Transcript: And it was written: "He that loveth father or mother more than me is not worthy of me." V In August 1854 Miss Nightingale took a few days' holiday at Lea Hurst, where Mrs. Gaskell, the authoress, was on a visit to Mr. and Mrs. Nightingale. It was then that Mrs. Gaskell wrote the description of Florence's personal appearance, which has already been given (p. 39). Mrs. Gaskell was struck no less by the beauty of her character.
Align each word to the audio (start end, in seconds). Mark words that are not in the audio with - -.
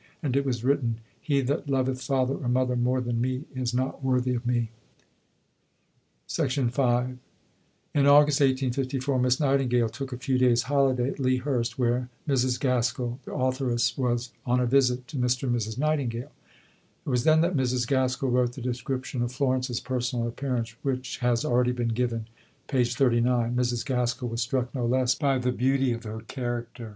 And 0.23 0.35
it 0.35 0.43
was 0.43 0.63
written: 0.63 0.97
"He 1.19 1.41
that 1.41 1.69
loveth 1.69 2.01
father 2.01 2.33
or 2.33 2.49
mother 2.49 2.75
more 2.75 3.01
than 3.01 3.21
me 3.21 3.45
is 3.53 3.71
not 3.71 4.03
worthy 4.03 4.33
of 4.33 4.47
me." 4.47 4.71
V 6.27 6.41
In 6.55 8.07
August 8.07 8.41
1854 8.41 9.19
Miss 9.19 9.39
Nightingale 9.39 9.89
took 9.89 10.11
a 10.11 10.17
few 10.17 10.39
days' 10.39 10.63
holiday 10.63 11.09
at 11.09 11.19
Lea 11.19 11.37
Hurst, 11.37 11.77
where 11.77 12.09
Mrs. 12.27 12.59
Gaskell, 12.59 13.19
the 13.25 13.33
authoress, 13.35 13.95
was 13.95 14.31
on 14.43 14.59
a 14.59 14.65
visit 14.65 15.07
to 15.09 15.17
Mr. 15.17 15.43
and 15.43 15.55
Mrs. 15.55 15.77
Nightingale. 15.77 16.31
It 17.05 17.09
was 17.09 17.23
then 17.23 17.41
that 17.41 17.55
Mrs. 17.55 17.85
Gaskell 17.87 18.31
wrote 18.31 18.53
the 18.53 18.61
description 18.61 19.21
of 19.21 19.31
Florence's 19.31 19.79
personal 19.79 20.27
appearance, 20.27 20.71
which 20.81 21.19
has 21.19 21.45
already 21.45 21.73
been 21.73 21.89
given 21.89 22.25
(p. 22.67 22.83
39). 22.85 23.55
Mrs. 23.55 23.85
Gaskell 23.85 24.29
was 24.29 24.41
struck 24.41 24.73
no 24.73 24.83
less 24.83 25.13
by 25.13 25.37
the 25.37 25.51
beauty 25.51 25.91
of 25.93 26.05
her 26.05 26.21
character. 26.21 26.89